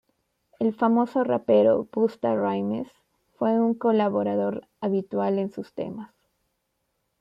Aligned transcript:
El 0.57 0.73
famoso 0.73 1.23
rapero 1.23 1.87
Busta 1.93 2.33
Rhymes 2.33 2.87
fue 3.35 3.59
un 3.59 3.75
colaborador 3.75 4.67
habitual 4.79 5.37
en 5.37 5.51
sus 5.51 5.75
temas. 5.75 6.11